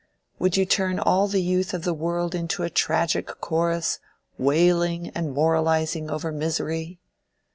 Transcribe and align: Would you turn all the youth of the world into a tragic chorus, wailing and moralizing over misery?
Would 0.39 0.57
you 0.57 0.65
turn 0.65 0.97
all 0.97 1.27
the 1.27 1.43
youth 1.43 1.75
of 1.75 1.83
the 1.83 1.93
world 1.93 2.33
into 2.33 2.63
a 2.63 2.71
tragic 2.71 3.27
chorus, 3.39 3.99
wailing 4.35 5.09
and 5.09 5.31
moralizing 5.31 6.09
over 6.09 6.31
misery? 6.31 6.97